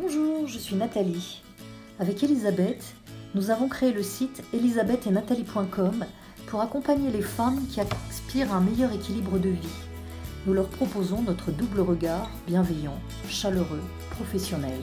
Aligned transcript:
Bonjour, 0.00 0.46
je 0.46 0.58
suis 0.58 0.76
Nathalie. 0.76 1.42
Avec 1.98 2.22
Elisabeth, 2.22 2.94
nous 3.34 3.50
avons 3.50 3.68
créé 3.68 3.92
le 3.92 4.04
site 4.04 4.44
elisabethetnathalie.com 4.52 6.04
pour 6.46 6.60
accompagner 6.60 7.10
les 7.10 7.20
femmes 7.20 7.66
qui 7.66 7.80
aspirent 7.80 8.52
à 8.52 8.58
un 8.58 8.60
meilleur 8.60 8.92
équilibre 8.92 9.40
de 9.40 9.48
vie. 9.48 9.76
Nous 10.46 10.54
leur 10.54 10.68
proposons 10.68 11.22
notre 11.22 11.50
double 11.50 11.80
regard 11.80 12.30
bienveillant, 12.46 12.96
chaleureux, 13.28 13.82
professionnel. 14.12 14.80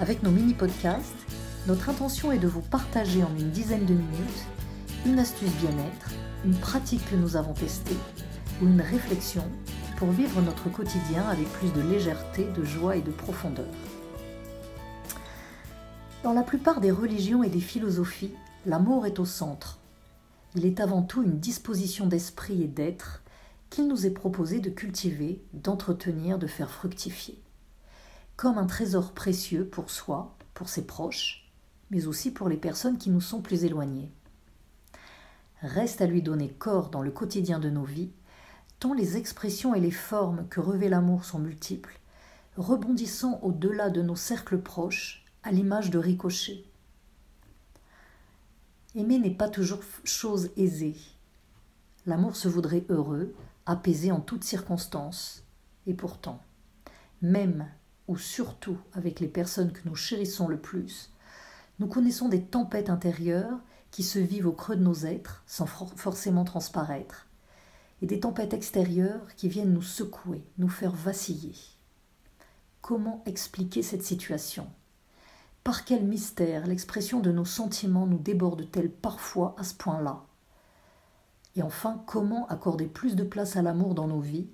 Avec 0.00 0.22
nos 0.22 0.30
mini-podcasts, 0.30 1.26
notre 1.66 1.90
intention 1.90 2.32
est 2.32 2.38
de 2.38 2.48
vous 2.48 2.62
partager 2.62 3.22
en 3.22 3.36
une 3.38 3.50
dizaine 3.50 3.84
de 3.84 3.92
minutes 3.92 4.46
une 5.04 5.18
astuce 5.18 5.52
bien-être, 5.60 6.10
une 6.46 6.56
pratique 6.56 7.04
que 7.10 7.16
nous 7.16 7.36
avons 7.36 7.52
testée 7.52 7.98
ou 8.62 8.66
une 8.66 8.80
réflexion 8.80 9.44
pour 9.96 10.10
vivre 10.10 10.40
notre 10.42 10.70
quotidien 10.70 11.22
avec 11.28 11.48
plus 11.52 11.72
de 11.72 11.80
légèreté, 11.80 12.44
de 12.44 12.64
joie 12.64 12.96
et 12.96 13.02
de 13.02 13.10
profondeur. 13.10 13.66
Dans 16.22 16.32
la 16.32 16.42
plupart 16.42 16.80
des 16.80 16.90
religions 16.90 17.42
et 17.42 17.48
des 17.48 17.60
philosophies, 17.60 18.34
l'amour 18.66 19.06
est 19.06 19.18
au 19.18 19.24
centre. 19.24 19.78
Il 20.54 20.66
est 20.66 20.80
avant 20.80 21.02
tout 21.02 21.22
une 21.22 21.38
disposition 21.38 22.06
d'esprit 22.06 22.62
et 22.62 22.68
d'être 22.68 23.22
qu'il 23.70 23.88
nous 23.88 24.06
est 24.06 24.10
proposé 24.10 24.60
de 24.60 24.70
cultiver, 24.70 25.42
d'entretenir, 25.52 26.38
de 26.38 26.46
faire 26.46 26.70
fructifier. 26.70 27.38
Comme 28.36 28.58
un 28.58 28.66
trésor 28.66 29.12
précieux 29.12 29.66
pour 29.66 29.90
soi, 29.90 30.36
pour 30.54 30.68
ses 30.68 30.86
proches, 30.86 31.52
mais 31.90 32.06
aussi 32.06 32.30
pour 32.30 32.48
les 32.48 32.56
personnes 32.56 32.98
qui 32.98 33.10
nous 33.10 33.20
sont 33.20 33.42
plus 33.42 33.64
éloignées. 33.64 34.10
Reste 35.60 36.00
à 36.00 36.06
lui 36.06 36.22
donner 36.22 36.48
corps 36.48 36.88
dans 36.90 37.02
le 37.02 37.10
quotidien 37.10 37.58
de 37.58 37.70
nos 37.70 37.84
vies 37.84 38.10
les 38.92 39.16
expressions 39.16 39.74
et 39.74 39.80
les 39.80 39.90
formes 39.90 40.46
que 40.48 40.60
revêt 40.60 40.90
l'amour 40.90 41.24
sont 41.24 41.38
multiples, 41.38 41.98
rebondissant 42.56 43.38
au-delà 43.42 43.88
de 43.88 44.02
nos 44.02 44.16
cercles 44.16 44.58
proches, 44.58 45.24
à 45.42 45.52
l'image 45.52 45.90
de 45.90 45.98
ricochets. 45.98 46.64
Aimer 48.94 49.18
n'est 49.18 49.30
pas 49.30 49.48
toujours 49.48 49.80
chose 50.04 50.50
aisée. 50.56 50.96
L'amour 52.06 52.36
se 52.36 52.48
voudrait 52.48 52.84
heureux, 52.88 53.34
apaisé 53.66 54.12
en 54.12 54.20
toutes 54.20 54.44
circonstances. 54.44 55.42
Et 55.86 55.94
pourtant, 55.94 56.40
même 57.22 57.66
ou 58.08 58.16
surtout 58.16 58.78
avec 58.92 59.20
les 59.20 59.28
personnes 59.28 59.72
que 59.72 59.86
nous 59.86 59.96
chérissons 59.96 60.48
le 60.48 60.58
plus, 60.58 61.10
nous 61.78 61.88
connaissons 61.88 62.28
des 62.28 62.42
tempêtes 62.42 62.90
intérieures 62.90 63.58
qui 63.90 64.02
se 64.02 64.18
vivent 64.18 64.46
au 64.46 64.52
creux 64.52 64.76
de 64.76 64.82
nos 64.82 65.04
êtres 65.04 65.42
sans 65.46 65.66
forcément 65.66 66.44
transparaître, 66.44 67.26
des 68.06 68.20
tempêtes 68.20 68.54
extérieures 68.54 69.34
qui 69.36 69.48
viennent 69.48 69.72
nous 69.72 69.82
secouer, 69.82 70.44
nous 70.58 70.68
faire 70.68 70.92
vaciller. 70.92 71.54
Comment 72.80 73.22
expliquer 73.26 73.82
cette 73.82 74.02
situation? 74.02 74.68
Par 75.62 75.84
quel 75.84 76.04
mystère 76.04 76.66
l'expression 76.66 77.20
de 77.20 77.32
nos 77.32 77.46
sentiments 77.46 78.06
nous 78.06 78.18
déborde-t-elle 78.18 78.90
parfois 78.90 79.54
à 79.58 79.64
ce 79.64 79.74
point-là? 79.74 80.24
Et 81.56 81.62
enfin, 81.62 82.02
comment 82.06 82.46
accorder 82.48 82.86
plus 82.86 83.16
de 83.16 83.24
place 83.24 83.56
à 83.56 83.62
l'amour 83.62 83.94
dans 83.94 84.08
nos 84.08 84.20
vies 84.20 84.48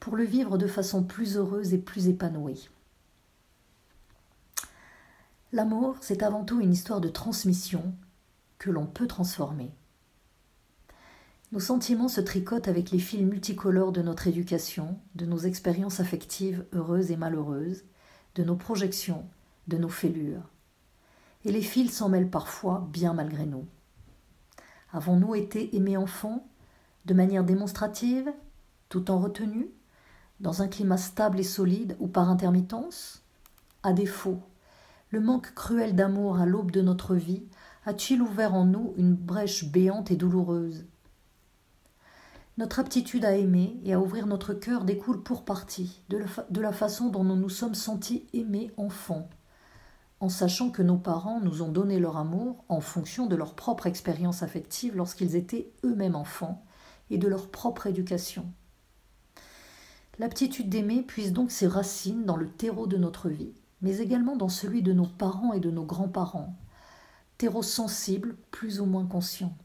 pour 0.00 0.16
le 0.16 0.24
vivre 0.24 0.56
de 0.56 0.66
façon 0.66 1.02
plus 1.02 1.36
heureuse 1.36 1.74
et 1.74 1.78
plus 1.78 2.08
épanouie? 2.08 2.70
L'amour, 5.52 5.96
c'est 6.00 6.22
avant 6.22 6.44
tout 6.44 6.60
une 6.60 6.72
histoire 6.72 7.00
de 7.00 7.08
transmission 7.08 7.94
que 8.58 8.70
l'on 8.70 8.86
peut 8.86 9.06
transformer. 9.06 9.72
Nos 11.50 11.60
sentiments 11.60 12.08
se 12.08 12.20
tricotent 12.20 12.68
avec 12.68 12.90
les 12.90 12.98
fils 12.98 13.22
multicolores 13.22 13.92
de 13.92 14.02
notre 14.02 14.26
éducation, 14.26 14.98
de 15.14 15.24
nos 15.24 15.38
expériences 15.38 15.98
affectives 15.98 16.66
heureuses 16.74 17.10
et 17.10 17.16
malheureuses, 17.16 17.84
de 18.34 18.44
nos 18.44 18.56
projections, 18.56 19.24
de 19.66 19.78
nos 19.78 19.88
fêlures. 19.88 20.46
Et 21.46 21.50
les 21.50 21.62
fils 21.62 21.96
s'en 21.96 22.10
mêlent 22.10 22.28
parfois 22.28 22.86
bien 22.92 23.14
malgré 23.14 23.46
nous. 23.46 23.64
Avons-nous 24.92 25.36
été 25.36 25.74
aimés 25.74 25.96
enfants, 25.96 26.46
de 27.06 27.14
manière 27.14 27.44
démonstrative, 27.44 28.30
tout 28.90 29.10
en 29.10 29.18
retenue, 29.18 29.70
dans 30.40 30.60
un 30.60 30.68
climat 30.68 30.98
stable 30.98 31.40
et 31.40 31.44
solide 31.44 31.96
ou 31.98 32.08
par 32.08 32.28
intermittence? 32.28 33.22
À 33.82 33.94
défaut, 33.94 34.42
le 35.08 35.20
manque 35.20 35.54
cruel 35.54 35.96
d'amour 35.96 36.36
à 36.36 36.44
l'aube 36.44 36.72
de 36.72 36.82
notre 36.82 37.14
vie 37.14 37.44
a-t-il 37.86 38.20
ouvert 38.20 38.52
en 38.52 38.66
nous 38.66 38.92
une 38.98 39.14
brèche 39.14 39.64
béante 39.64 40.10
et 40.10 40.16
douloureuse? 40.16 40.84
Notre 42.58 42.80
aptitude 42.80 43.24
à 43.24 43.36
aimer 43.36 43.80
et 43.84 43.94
à 43.94 44.00
ouvrir 44.00 44.26
notre 44.26 44.52
cœur 44.52 44.84
découle 44.84 45.22
pour 45.22 45.44
partie 45.44 46.02
de 46.08 46.60
la, 46.60 46.72
façon 46.72 47.08
dont 47.08 47.22
nous 47.22 47.36
nous 47.36 47.48
sommes 47.48 47.76
sentis 47.76 48.26
aimés 48.32 48.72
enfants, 48.76 49.30
en 50.18 50.28
sachant 50.28 50.70
que 50.70 50.82
nos 50.82 50.96
parents 50.96 51.40
nous 51.40 51.62
ont 51.62 51.70
donné 51.70 52.00
leur 52.00 52.16
amour 52.16 52.64
en 52.68 52.80
fonction 52.80 53.26
de 53.26 53.36
leur 53.36 53.54
propre 53.54 53.86
expérience 53.86 54.42
affective 54.42 54.96
lorsqu'ils 54.96 55.36
étaient 55.36 55.70
eux-mêmes 55.84 56.16
enfants 56.16 56.64
et 57.10 57.18
de 57.18 57.28
leur 57.28 57.48
propre 57.48 57.86
éducation. 57.86 58.44
L'aptitude 60.18 60.68
d'aimer 60.68 61.02
puise 61.02 61.32
donc 61.32 61.52
ses 61.52 61.68
racines 61.68 62.24
dans 62.24 62.36
le 62.36 62.50
terreau 62.50 62.88
de 62.88 62.96
notre 62.96 63.28
vie, 63.28 63.54
mais 63.82 63.98
également 63.98 64.34
dans 64.34 64.48
celui 64.48 64.82
de 64.82 64.92
nos 64.92 65.06
parents 65.06 65.52
et 65.52 65.60
de 65.60 65.70
nos 65.70 65.84
grands-parents, 65.84 66.56
terreau 67.38 67.62
sensible 67.62 68.36
plus 68.50 68.80
ou 68.80 68.84
moins 68.84 69.06
conscient. 69.06 69.56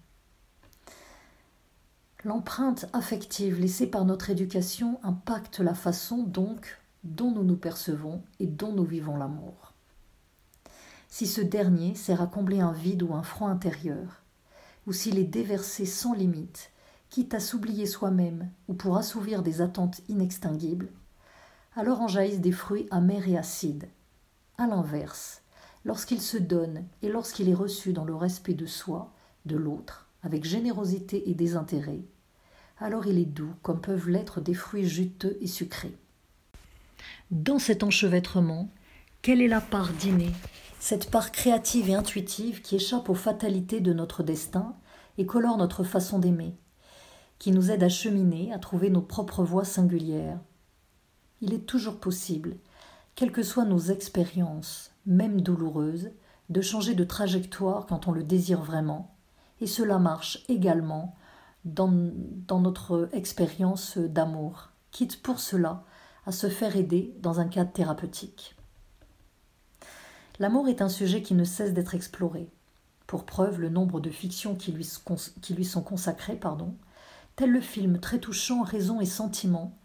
L'empreinte 2.26 2.86
affective 2.94 3.60
laissée 3.60 3.88
par 3.88 4.06
notre 4.06 4.30
éducation 4.30 4.98
impacte 5.04 5.60
la 5.60 5.74
façon 5.74 6.24
donc 6.24 6.80
dont 7.04 7.32
nous 7.32 7.44
nous 7.44 7.58
percevons 7.58 8.22
et 8.40 8.48
dont 8.48 8.72
nous 8.72 8.86
vivons 8.86 9.18
l'amour. 9.18 9.74
Si 11.10 11.28
ce 11.28 11.42
dernier 11.42 11.96
sert 11.96 12.22
à 12.22 12.28
combler 12.28 12.62
un 12.62 12.72
vide 12.72 13.04
ou 13.04 13.14
un 13.14 13.24
froid 13.24 13.50
intérieur, 13.50 14.22
ou 14.88 14.94
s'il 14.94 15.20
est 15.20 15.26
déversé 15.26 15.86
sans 15.86 16.14
limite, 16.14 16.72
quitte 17.10 17.34
à 17.34 17.42
s'oublier 17.42 17.86
soi-même 17.86 18.50
ou 18.70 18.74
pour 18.74 18.96
assouvir 18.96 19.44
des 19.44 19.60
attentes 19.60 20.00
inextinguibles, 20.08 20.90
alors 21.76 22.00
en 22.00 22.08
jaillissent 22.08 22.40
des 22.40 22.54
fruits 22.54 22.88
amers 22.90 23.28
et 23.28 23.38
acides. 23.38 23.90
À 24.58 24.66
l'inverse, 24.66 25.42
lorsqu'il 25.84 26.22
se 26.22 26.38
donne 26.38 26.86
et 27.02 27.10
lorsqu'il 27.10 27.50
est 27.50 27.54
reçu 27.54 27.92
dans 27.92 28.06
le 28.06 28.16
respect 28.16 28.54
de 28.54 28.66
soi, 28.66 29.12
de 29.46 29.58
l'autre, 29.58 30.08
avec 30.24 30.46
générosité 30.46 31.30
et 31.30 31.34
désintérêt, 31.34 32.00
alors 32.80 33.08
il 33.08 33.18
est 33.20 33.26
doux 33.26 33.54
comme 33.62 33.82
peuvent 33.82 34.10
l'être 34.10 34.42
des 34.42 34.54
fruits 34.54 34.88
juteux 34.88 35.38
et 35.42 35.48
sucrés. 35.48 35.96
Dans 37.32 37.60
cet 37.60 37.84
enchevêtrement, 37.84 38.70
quelle 39.22 39.42
est 39.42 39.48
la 39.48 39.62
part 39.62 39.92
d'inné, 39.94 40.30
cette 40.80 41.10
part 41.10 41.32
créative 41.32 41.90
et 41.90 41.96
intuitive 41.96 42.62
qui 42.62 42.76
échappe 42.76 43.10
aux 43.10 43.16
fatalités 43.16 43.80
de 43.80 43.94
notre 43.94 44.24
destin 44.24 44.76
et 45.18 45.26
colore 45.26 45.58
notre 45.58 45.84
façon 45.84 46.20
d'aimer, 46.20 46.56
qui 47.40 47.52
nous 47.52 47.72
aide 47.72 47.84
à 47.84 47.90
cheminer, 47.90 48.54
à 48.54 48.60
trouver 48.60 48.90
nos 48.90 49.02
propres 49.02 49.44
voies 49.44 49.66
singulières 49.66 50.40
Il 51.42 51.54
est 51.54 51.66
toujours 51.66 52.00
possible, 52.00 52.58
quelles 53.16 53.32
que 53.32 53.44
soient 53.44 53.66
nos 53.66 53.80
expériences, 53.80 54.92
même 55.06 55.42
douloureuses, 55.42 56.12
de 56.50 56.62
changer 56.62 56.96
de 56.96 57.04
trajectoire 57.04 57.86
quand 57.86 58.08
on 58.08 58.12
le 58.12 58.24
désire 58.24 58.62
vraiment, 58.62 59.16
et 59.62 59.68
cela 59.68 60.00
marche 60.00 60.44
également 60.50 61.16
dans, 61.66 61.88
notre 62.60 63.10
expérience 63.14 63.98
d'amour, 63.98 64.70
quitte 64.92 65.22
pour 65.22 65.40
cela 65.40 65.84
à 66.26 66.32
se 66.32 66.50
faire 66.50 66.76
aider 66.76 67.14
dans 67.22 67.40
un 67.40 67.48
cadre 67.48 67.72
thérapeutique. 67.72 68.56
L'amour 70.40 70.68
est 70.68 70.82
un 70.82 70.90
sujet 70.90 71.22
qui 71.22 71.36
ne 71.36 71.44
cesse 71.44 71.74
d'être 71.74 71.96
exploré. 71.96 72.50
Pour 73.08 73.26
preuve, 73.26 73.60
le 73.60 73.70
nombre 73.70 74.00
de 74.00 74.10
fictions 74.10 74.56
qui 74.56 74.72
lui, 74.72 75.66
sont 75.66 75.82
consacrées, 75.82 76.40
tel 77.36 77.52
le 77.52 77.62
film 77.62 78.00
très 78.00 78.20
touchant 78.20 78.64
Raison 78.64 79.00
et 79.00 79.06
Sentiment, 79.06 79.78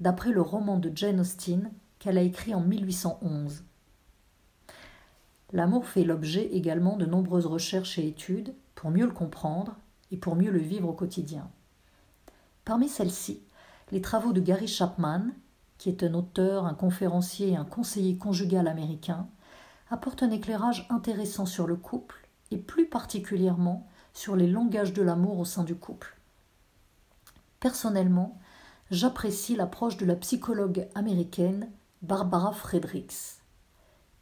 d'après 0.00 0.30
le 0.30 0.42
roman 0.42 0.78
de 0.78 0.90
Jane 0.94 1.20
Austen 1.20 1.70
qu'elle 1.98 2.18
a 2.18 2.22
écrit 2.22 2.54
en 2.54 2.60
1811. 2.60 3.64
L'amour 5.52 5.86
fait 5.86 6.04
l'objet 6.04 6.46
également 6.52 6.96
de 6.96 7.06
nombreuses 7.06 7.46
recherches 7.46 7.98
et 7.98 8.08
études 8.08 8.54
pour 8.74 8.90
mieux 8.90 9.06
le 9.06 9.12
comprendre 9.12 9.76
et 10.10 10.16
pour 10.16 10.36
mieux 10.36 10.50
le 10.50 10.58
vivre 10.58 10.88
au 10.88 10.92
quotidien. 10.92 11.50
Parmi 12.64 12.88
celles-ci, 12.88 13.42
les 13.92 14.00
travaux 14.00 14.32
de 14.32 14.40
Gary 14.40 14.66
Chapman, 14.66 15.22
qui 15.78 15.88
est 15.88 16.02
un 16.02 16.14
auteur, 16.14 16.66
un 16.66 16.74
conférencier 16.74 17.50
et 17.50 17.56
un 17.56 17.64
conseiller 17.64 18.16
conjugal 18.16 18.68
américain, 18.68 19.28
apportent 19.90 20.22
un 20.22 20.30
éclairage 20.30 20.86
intéressant 20.90 21.46
sur 21.46 21.66
le 21.66 21.76
couple 21.76 22.28
et 22.50 22.58
plus 22.58 22.86
particulièrement 22.86 23.86
sur 24.12 24.36
les 24.36 24.46
langages 24.46 24.92
de 24.92 25.02
l'amour 25.02 25.38
au 25.38 25.44
sein 25.44 25.64
du 25.64 25.74
couple. 25.74 26.16
Personnellement, 27.60 28.38
j'apprécie 28.90 29.56
l'approche 29.56 29.96
de 29.96 30.06
la 30.06 30.16
psychologue 30.16 30.88
américaine 30.94 31.70
Barbara 32.02 32.52
Fredericks. 32.52 33.40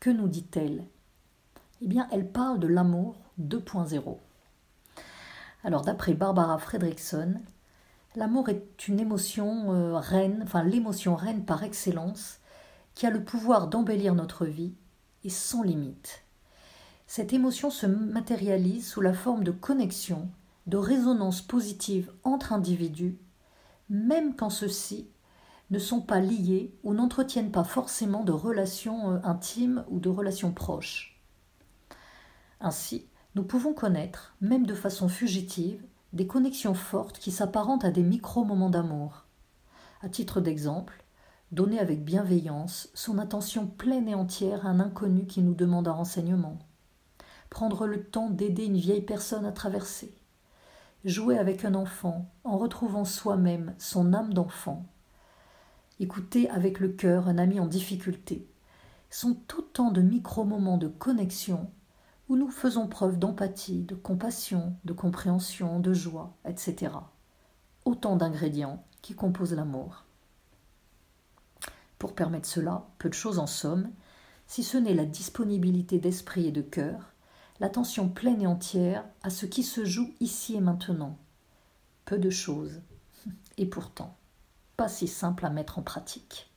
Que 0.00 0.11
nous 0.11 0.28
dit-elle? 0.28 0.85
Eh 1.81 1.87
bien, 1.87 2.08
elle 2.11 2.31
parle 2.31 2.58
de 2.61 2.69
l'amour 2.69 3.17
2.0. 3.40 4.17
Alors, 5.64 5.82
d'après 5.82 6.14
Barbara 6.14 6.59
Fredrickson, 6.59 7.35
l'amour 8.17 8.49
est 8.49 8.88
une 8.88 8.99
émotion 8.99 9.73
euh, 9.73 9.97
reine, 9.97 10.41
enfin 10.43 10.64
l'émotion 10.64 11.14
reine 11.14 11.44
par 11.44 11.62
excellence, 11.62 12.41
qui 12.94 13.06
a 13.06 13.11
le 13.11 13.23
pouvoir 13.23 13.69
d'embellir 13.69 14.14
notre 14.14 14.44
vie, 14.44 14.75
est 15.25 15.29
sans 15.29 15.62
limite. 15.62 16.25
Cette 17.06 17.32
émotion 17.32 17.70
se 17.70 17.87
matérialise 17.87 18.88
sous 18.88 19.00
la 19.00 19.12
forme 19.12 19.44
de 19.44 19.53
connexion, 19.53 20.29
de 20.67 20.76
résonance 20.76 21.43
positive 21.43 22.11
entre 22.25 22.53
individus, 22.53 23.17
même 23.88 24.35
quand 24.35 24.50
ceux-ci 24.50 25.09
ne 25.70 25.79
sont 25.79 26.00
pas 26.00 26.20
liés 26.20 26.75
ou 26.82 26.93
n'entretiennent 26.93 27.53
pas 27.53 27.64
forcément 27.64 28.25
de 28.25 28.32
relations 28.32 29.12
euh, 29.12 29.19
intimes 29.23 29.85
ou 29.88 30.00
de 30.00 30.09
relations 30.09 30.53
proches. 30.53 31.20
Ainsi, 32.61 33.06
nous 33.34 33.44
pouvons 33.44 33.73
connaître, 33.73 34.34
même 34.40 34.67
de 34.67 34.75
façon 34.75 35.08
fugitive, 35.08 35.82
des 36.12 36.26
connexions 36.26 36.75
fortes 36.75 37.19
qui 37.19 37.31
s'apparentent 37.31 37.84
à 37.84 37.90
des 37.90 38.02
micro-moments 38.02 38.69
d'amour. 38.69 39.25
À 40.02 40.08
titre 40.11 40.43
d'exemple, 40.43 41.02
donner 41.50 41.79
avec 41.79 42.05
bienveillance 42.05 42.90
son 42.93 43.19
attention 43.19 43.67
pleine 43.67 44.08
et 44.08 44.14
entière 44.14 44.67
à 44.67 44.70
un 44.70 44.81
inconnu 44.81 45.26
qui 45.26 45.40
nous 45.40 45.55
demande 45.55 45.88
un 45.88 45.93
renseignement, 45.93 46.58
prendre 47.49 47.87
le 47.87 48.05
temps 48.05 48.29
d'aider 48.29 48.67
une 48.67 48.76
vieille 48.76 49.02
personne 49.02 49.46
à 49.46 49.52
traverser, 49.52 50.14
jouer 51.05 51.38
avec 51.38 51.64
un 51.64 51.75
enfant 51.75 52.31
en 52.44 52.58
retrouvant 52.58 53.06
soi-même 53.06 53.75
son 53.78 54.12
âme 54.12 54.35
d'enfant, 54.35 54.85
écouter 56.00 56.50
avec 56.50 56.81
le 56.81 56.88
cœur 56.88 57.28
un 57.28 57.38
ami 57.38 57.61
en 57.61 57.67
difficulté, 57.67 58.46
sont 59.08 59.38
autant 59.56 59.90
de 59.90 60.02
micro-moments 60.02 60.78
de 60.78 60.88
connexion 60.88 61.70
où 62.28 62.36
nous 62.36 62.50
faisons 62.50 62.86
preuve 62.86 63.19
d'empathie, 63.19 63.82
de 63.82 63.94
compassion, 63.94 64.76
de 64.84 64.92
compréhension, 64.92 65.80
de 65.80 65.92
joie, 65.92 66.34
etc. 66.48 66.92
Autant 67.84 68.16
d'ingrédients 68.16 68.84
qui 69.02 69.14
composent 69.14 69.54
l'amour. 69.54 70.04
Pour 71.98 72.14
permettre 72.14 72.48
cela, 72.48 72.86
peu 72.98 73.08
de 73.08 73.14
choses 73.14 73.38
en 73.38 73.46
somme, 73.46 73.90
si 74.46 74.62
ce 74.62 74.76
n'est 74.76 74.94
la 74.94 75.06
disponibilité 75.06 75.98
d'esprit 75.98 76.46
et 76.46 76.52
de 76.52 76.62
cœur, 76.62 77.12
l'attention 77.60 78.08
pleine 78.08 78.42
et 78.42 78.46
entière 78.46 79.04
à 79.22 79.30
ce 79.30 79.46
qui 79.46 79.62
se 79.62 79.84
joue 79.84 80.12
ici 80.20 80.56
et 80.56 80.60
maintenant. 80.60 81.18
Peu 82.04 82.18
de 82.18 82.30
choses, 82.30 82.80
et 83.56 83.66
pourtant 83.66 84.16
pas 84.76 84.88
si 84.88 85.06
simple 85.06 85.46
à 85.46 85.50
mettre 85.50 85.78
en 85.78 85.82
pratique. 85.82 86.50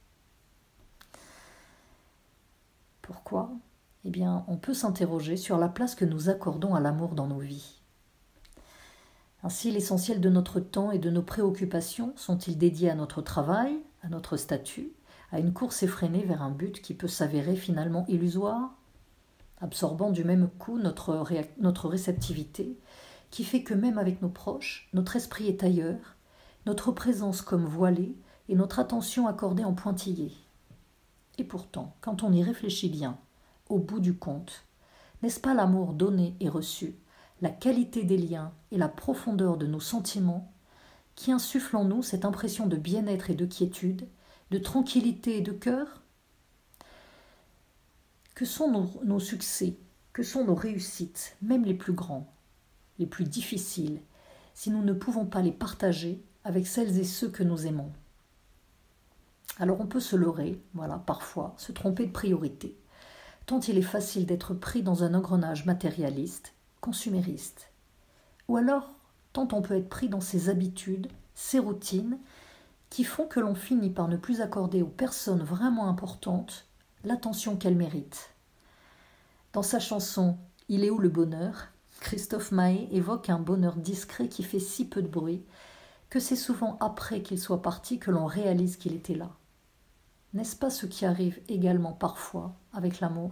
Pourquoi? 3.01 3.51
Eh 4.05 4.11
bien, 4.11 4.45
on 4.47 4.57
peut 4.57 4.75
s'interroger 4.75 5.35
sur 5.35 5.57
la 5.57 5.67
place 5.67 5.95
que 5.95 6.05
nous 6.05 6.29
accordons 6.29 6.75
à 6.75 6.79
l'amour 6.79 7.15
dans 7.15 7.25
nos 7.25 7.39
vies. 7.39 7.81
Ainsi, 9.41 9.71
l'essentiel 9.71 10.21
de 10.21 10.29
notre 10.29 10.59
temps 10.59 10.91
et 10.91 10.99
de 10.99 11.09
nos 11.09 11.23
préoccupations 11.23 12.13
sont-ils 12.15 12.57
dédiés 12.57 12.91
à 12.91 12.95
notre 12.95 13.23
travail, 13.23 13.75
à 14.03 14.09
notre 14.09 14.37
statut, 14.37 14.91
à 15.31 15.39
une 15.39 15.53
course 15.53 15.81
effrénée 15.81 16.23
vers 16.23 16.43
un 16.43 16.51
but 16.51 16.81
qui 16.83 16.93
peut 16.93 17.07
s'avérer 17.07 17.55
finalement 17.55 18.05
illusoire, 18.07 18.75
absorbant 19.59 20.11
du 20.11 20.23
même 20.23 20.49
coup 20.59 20.77
notre, 20.77 21.25
notre 21.59 21.89
réceptivité, 21.89 22.77
qui 23.31 23.43
fait 23.43 23.63
que 23.63 23.73
même 23.73 23.97
avec 23.97 24.21
nos 24.21 24.29
proches, 24.29 24.87
notre 24.93 25.15
esprit 25.15 25.47
est 25.47 25.63
ailleurs, 25.63 26.15
notre 26.67 26.91
présence 26.91 27.41
comme 27.41 27.65
voilée 27.65 28.15
et 28.49 28.55
notre 28.55 28.77
attention 28.77 29.27
accordée 29.27 29.63
en 29.63 29.73
pointillé. 29.73 30.31
Et 31.39 31.43
pourtant, 31.43 31.95
quand 32.01 32.21
on 32.21 32.31
y 32.31 32.43
réfléchit 32.43 32.89
bien, 32.89 33.17
au 33.69 33.79
bout 33.79 33.99
du 33.99 34.15
compte, 34.15 34.65
n'est-ce 35.21 35.39
pas 35.39 35.53
l'amour 35.53 35.93
donné 35.93 36.35
et 36.39 36.49
reçu, 36.49 36.95
la 37.41 37.49
qualité 37.49 38.03
des 38.03 38.17
liens 38.17 38.53
et 38.71 38.77
la 38.77 38.87
profondeur 38.87 39.57
de 39.57 39.65
nos 39.65 39.79
sentiments 39.79 40.51
qui 41.15 41.31
insufflent 41.31 41.77
en 41.77 41.85
nous 41.85 42.03
cette 42.03 42.25
impression 42.25 42.67
de 42.67 42.77
bien-être 42.77 43.29
et 43.29 43.35
de 43.35 43.45
quiétude, 43.45 44.07
de 44.51 44.57
tranquillité 44.57 45.37
et 45.37 45.41
de 45.41 45.51
cœur? 45.51 46.01
Que 48.35 48.45
sont 48.45 48.89
nos, 49.03 49.19
succès, 49.19 49.77
que 50.13 50.23
sont 50.23 50.43
nos 50.43 50.55
réussites, 50.55 51.37
même 51.41 51.63
les 51.63 51.73
plus 51.73 51.93
grands, 51.93 52.31
les 52.99 53.05
plus 53.05 53.23
difficiles, 53.23 54.01
si 54.53 54.69
nous 54.69 54.83
ne 54.83 54.93
pouvons 54.93 55.25
pas 55.25 55.41
les 55.41 55.51
partager 55.51 56.21
avec 56.43 56.67
celles 56.67 56.99
et 56.99 57.05
ceux 57.05 57.29
que 57.29 57.43
nous 57.43 57.65
aimons? 57.65 57.91
Alors 59.57 59.79
on 59.79 59.87
peut 59.87 60.01
se 60.01 60.17
leurrer, 60.17 60.61
voilà, 60.73 60.97
parfois, 60.97 61.53
se 61.57 61.71
tromper 61.71 62.05
de 62.05 62.11
priorité 62.11 62.77
tant 63.45 63.59
il 63.59 63.77
est 63.77 63.83
facile 63.83 64.25
d'être 64.25 64.53
pris 64.53 64.81
dans 64.81 65.03
un 65.03 65.13
engrenage 65.13 65.65
matérialiste, 65.65 66.53
consumériste. 66.81 67.69
Ou 68.47 68.57
alors, 68.57 68.89
tant 69.33 69.47
on 69.51 69.61
peut 69.61 69.75
être 69.75 69.89
pris 69.89 70.09
dans 70.09 70.21
ses 70.21 70.49
habitudes, 70.49 71.07
ses 71.35 71.59
routines, 71.59 72.17
qui 72.89 73.03
font 73.03 73.27
que 73.27 73.39
l'on 73.39 73.55
finit 73.55 73.89
par 73.89 74.07
ne 74.07 74.17
plus 74.17 74.41
accorder 74.41 74.81
aux 74.81 74.87
personnes 74.87 75.43
vraiment 75.43 75.89
importantes 75.89 76.65
l'attention 77.03 77.55
qu'elles 77.55 77.75
méritent. 77.75 78.29
Dans 79.53 79.63
sa 79.63 79.79
chanson 79.79 80.37
Il 80.69 80.83
est 80.83 80.89
où 80.89 80.97
le 80.97 81.09
bonheur 81.09 81.67
Christophe 81.99 82.51
Mahé 82.51 82.87
évoque 82.91 83.29
un 83.29 83.39
bonheur 83.39 83.75
discret 83.75 84.27
qui 84.27 84.43
fait 84.43 84.59
si 84.59 84.87
peu 84.87 85.01
de 85.01 85.07
bruit 85.07 85.43
que 86.09 86.19
c'est 86.19 86.35
souvent 86.35 86.77
après 86.79 87.21
qu'il 87.21 87.39
soit 87.39 87.61
parti 87.61 87.99
que 87.99 88.11
l'on 88.11 88.25
réalise 88.25 88.77
qu'il 88.77 88.93
était 88.93 89.15
là. 89.15 89.31
N'est-ce 90.35 90.57
pas 90.57 90.69
ce 90.69 90.85
qui 90.85 91.05
arrive 91.05 91.39
également 91.47 91.93
parfois 91.93 92.53
avec 92.73 92.99
l'amour? 92.99 93.31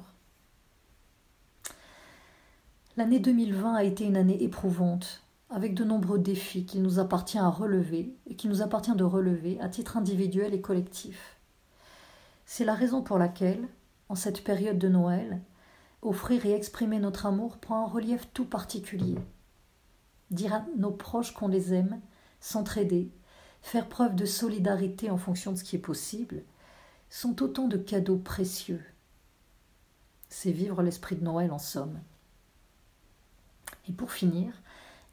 L'année 2.96 3.20
2020 3.20 3.74
a 3.76 3.84
été 3.84 4.06
une 4.06 4.16
année 4.16 4.42
éprouvante, 4.42 5.22
avec 5.50 5.74
de 5.74 5.84
nombreux 5.84 6.18
défis 6.18 6.66
qu'il 6.66 6.82
nous 6.82 7.00
appartient 7.00 7.38
à 7.38 7.50
relever 7.50 8.16
et 8.30 8.38
qu'il 8.38 8.50
nous 8.50 8.62
appartient 8.62 8.96
de 8.96 9.04
relever 9.04 9.60
à 9.60 9.68
titre 9.68 9.98
individuel 9.98 10.54
et 10.54 10.62
collectif. 10.62 11.36
C'est 12.46 12.64
la 12.64 12.74
raison 12.74 13.02
pour 13.02 13.18
laquelle, 13.18 13.68
en 14.08 14.16
cette 14.16 14.42
période 14.42 14.80
de 14.80 14.88
Noël, 14.88 15.42
offrir 16.02 16.46
et 16.46 16.54
exprimer 16.54 17.00
notre 17.00 17.26
amour 17.26 17.58
prend 17.58 17.84
un 17.84 17.90
relief 17.90 18.30
tout 18.34 18.46
particulier. 18.46 19.20
Dire 20.32 20.54
à 20.54 20.66
nos 20.78 20.92
proches 20.92 21.34
qu'on 21.34 21.50
les 21.50 21.74
aime, 21.74 22.00
s'entraider, 22.40 23.12
faire 23.62 23.90
preuve 23.90 24.16
de 24.16 24.26
solidarité 24.26 25.10
en 25.10 25.18
fonction 25.18 25.52
de 25.52 25.58
ce 25.58 25.66
qui 25.66 25.76
est 25.76 25.80
possible, 25.80 26.44
sont 27.14 27.44
autant 27.44 27.68
de 27.68 27.78
cadeaux 27.78 28.18
précieux. 28.18 28.84
C'est 30.30 30.52
vivre 30.52 30.82
l'esprit 30.82 31.16
de 31.16 31.24
Noël 31.24 31.52
en 31.52 31.60
somme. 31.60 32.00
Et 33.88 33.92
pour 33.92 34.12
finir, 34.12 34.52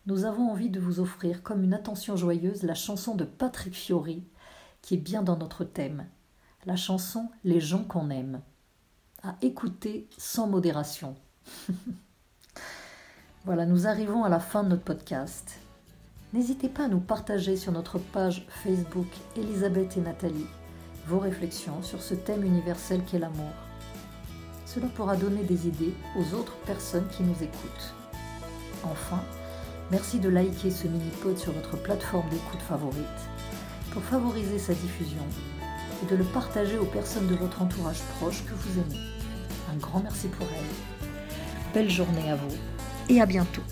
nous 0.06 0.24
avons 0.24 0.50
envie 0.50 0.70
de 0.70 0.80
vous 0.80 1.00
offrir 1.00 1.42
comme 1.42 1.62
une 1.62 1.74
attention 1.74 2.16
joyeuse 2.16 2.62
la 2.62 2.74
chanson 2.74 3.14
de 3.14 3.26
Patrick 3.26 3.74
Fiori, 3.74 4.24
qui 4.80 4.94
est 4.94 4.96
bien 4.96 5.22
dans 5.22 5.36
notre 5.36 5.62
thème, 5.62 6.06
la 6.64 6.74
chanson 6.74 7.28
Les 7.44 7.60
gens 7.60 7.84
qu'on 7.84 8.08
aime, 8.08 8.40
à 9.22 9.36
écouter 9.42 10.08
sans 10.16 10.46
modération. 10.46 11.16
voilà, 13.44 13.66
nous 13.66 13.86
arrivons 13.86 14.24
à 14.24 14.30
la 14.30 14.40
fin 14.40 14.64
de 14.64 14.70
notre 14.70 14.84
podcast. 14.84 15.58
N'hésitez 16.32 16.70
pas 16.70 16.84
à 16.84 16.88
nous 16.88 17.00
partager 17.00 17.58
sur 17.58 17.72
notre 17.72 17.98
page 17.98 18.46
Facebook 18.48 19.08
Elisabeth 19.36 19.98
et 19.98 20.00
Nathalie 20.00 20.46
vos 21.06 21.18
réflexions 21.18 21.82
sur 21.82 22.02
ce 22.02 22.14
thème 22.14 22.44
universel 22.44 23.02
qu'est 23.04 23.18
l'amour. 23.18 23.52
Cela 24.66 24.86
pourra 24.86 25.16
donner 25.16 25.42
des 25.42 25.66
idées 25.66 25.94
aux 26.16 26.34
autres 26.34 26.56
personnes 26.66 27.08
qui 27.08 27.22
nous 27.22 27.42
écoutent. 27.42 27.94
Enfin, 28.84 29.20
merci 29.90 30.18
de 30.20 30.28
liker 30.28 30.70
ce 30.70 30.86
mini-pod 30.86 31.36
sur 31.36 31.52
votre 31.52 31.76
plateforme 31.76 32.28
d'écoute 32.28 32.62
favorite 32.62 33.04
pour 33.90 34.02
favoriser 34.02 34.58
sa 34.58 34.74
diffusion 34.74 35.24
et 36.02 36.10
de 36.10 36.16
le 36.16 36.24
partager 36.24 36.78
aux 36.78 36.86
personnes 36.86 37.26
de 37.26 37.34
votre 37.34 37.62
entourage 37.62 38.00
proche 38.18 38.44
que 38.44 38.54
vous 38.54 38.78
aimez. 38.78 39.00
Un 39.72 39.76
grand 39.76 40.00
merci 40.00 40.28
pour 40.28 40.46
elle. 40.46 41.74
Belle 41.74 41.90
journée 41.90 42.30
à 42.30 42.36
vous 42.36 42.56
et 43.08 43.20
à 43.20 43.26
bientôt. 43.26 43.62